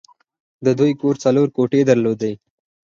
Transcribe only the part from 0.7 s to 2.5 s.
دوی کور څلور کوټې درلودې